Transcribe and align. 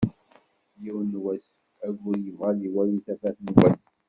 Yiwen 0.81 1.07
n 1.15 1.21
wass 1.23 1.45
aggur 1.85 2.15
yebɣa 2.23 2.47
ad 2.51 2.59
iwali 2.67 2.97
tafat 3.05 3.37
n 3.41 3.47
wass. 3.57 3.79